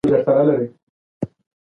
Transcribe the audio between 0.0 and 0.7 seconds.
دا زموږ رسالت دی.